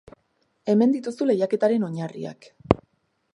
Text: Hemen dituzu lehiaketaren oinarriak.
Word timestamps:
Hemen 0.73 0.95
dituzu 0.95 1.27
lehiaketaren 1.31 1.87
oinarriak. 1.89 2.49